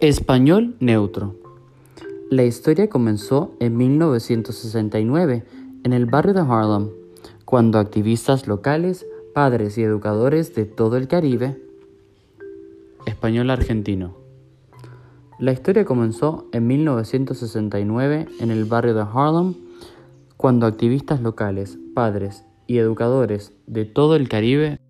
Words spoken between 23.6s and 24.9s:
de todo el Caribe